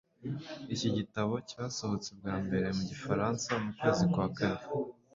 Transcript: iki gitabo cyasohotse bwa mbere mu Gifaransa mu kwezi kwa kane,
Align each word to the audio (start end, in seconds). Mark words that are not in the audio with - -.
iki 0.73 0.89
gitabo 0.97 1.33
cyasohotse 1.49 2.09
bwa 2.17 2.35
mbere 2.45 2.67
mu 2.77 2.83
Gifaransa 2.89 3.49
mu 3.63 3.69
kwezi 3.77 4.03
kwa 4.13 4.27
kane, 4.37 4.63